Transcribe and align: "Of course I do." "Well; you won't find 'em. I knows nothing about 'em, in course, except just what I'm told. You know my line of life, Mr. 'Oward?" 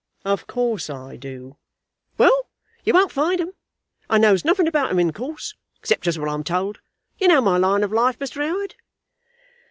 "Of 0.25 0.47
course 0.47 0.89
I 0.89 1.15
do." 1.15 1.57
"Well; 2.17 2.49
you 2.83 2.91
won't 2.91 3.11
find 3.11 3.39
'em. 3.39 3.51
I 4.09 4.17
knows 4.17 4.43
nothing 4.43 4.67
about 4.67 4.89
'em, 4.89 4.97
in 4.97 5.13
course, 5.13 5.53
except 5.77 6.05
just 6.05 6.17
what 6.17 6.27
I'm 6.27 6.43
told. 6.43 6.79
You 7.19 7.27
know 7.27 7.39
my 7.39 7.57
line 7.57 7.83
of 7.83 7.91
life, 7.91 8.17
Mr. 8.17 8.37
'Oward?" 8.43 8.73